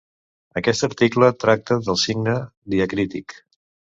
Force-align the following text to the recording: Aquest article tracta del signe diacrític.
Aquest 0.61 0.85
article 0.87 1.29
tracta 1.43 1.77
del 1.89 2.01
signe 2.05 2.35
diacrític. 2.75 3.37